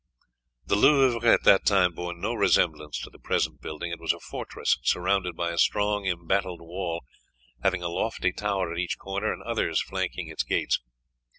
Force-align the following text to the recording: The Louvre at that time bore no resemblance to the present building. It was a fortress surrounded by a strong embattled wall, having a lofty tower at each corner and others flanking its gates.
The 0.65 0.75
Louvre 0.75 1.29
at 1.31 1.43
that 1.43 1.63
time 1.63 1.93
bore 1.93 2.15
no 2.15 2.33
resemblance 2.33 2.97
to 3.01 3.11
the 3.11 3.19
present 3.19 3.61
building. 3.61 3.91
It 3.91 3.99
was 3.99 4.13
a 4.13 4.19
fortress 4.19 4.79
surrounded 4.81 5.35
by 5.35 5.51
a 5.51 5.59
strong 5.59 6.07
embattled 6.07 6.59
wall, 6.61 7.03
having 7.61 7.83
a 7.83 7.87
lofty 7.87 8.31
tower 8.33 8.73
at 8.73 8.79
each 8.79 8.97
corner 8.97 9.31
and 9.31 9.43
others 9.43 9.79
flanking 9.79 10.27
its 10.27 10.41
gates. 10.41 10.79